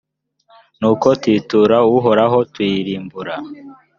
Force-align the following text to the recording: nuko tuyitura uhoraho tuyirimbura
nuko 0.79 1.07
tuyitura 1.21 1.77
uhoraho 1.97 2.37
tuyirimbura 2.53 3.35